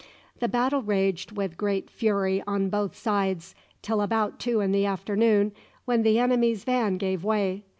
The 0.39 0.47
battle 0.47 0.81
raged 0.81 1.31
with 1.33 1.57
great 1.59 1.87
fury 1.87 2.41
on 2.47 2.71
both 2.71 2.95
sides 2.97 3.53
till 3.83 4.01
about 4.01 4.39
two 4.39 4.59
in 4.59 4.71
the 4.71 4.83
afternoon, 4.87 5.51
when 5.85 6.01
the 6.01 6.17
enemy's 6.17 6.63
van 6.63 6.97
gave 6.97 7.23
way. 7.23 7.61